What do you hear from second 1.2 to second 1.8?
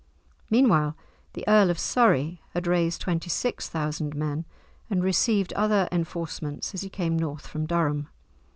the Earl of